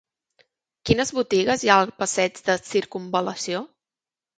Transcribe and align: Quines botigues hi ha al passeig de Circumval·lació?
Quines 0.91 1.11
botigues 1.19 1.67
hi 1.67 1.71
ha 1.75 1.77
al 1.85 1.95
passeig 2.03 2.45
de 2.51 2.59
Circumval·lació? 2.75 3.67